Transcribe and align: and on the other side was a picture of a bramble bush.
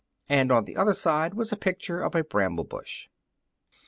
and 0.29 0.51
on 0.51 0.65
the 0.65 0.75
other 0.75 0.95
side 0.95 1.35
was 1.35 1.51
a 1.51 1.55
picture 1.55 2.01
of 2.01 2.15
a 2.15 2.23
bramble 2.23 2.63
bush. 2.63 3.07